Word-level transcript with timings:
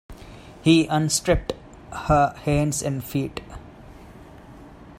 He 0.63 0.87
unstrapped 0.87 1.53
her 1.91 2.33
hands 2.37 2.81
and 2.81 3.03
feet. 3.03 3.41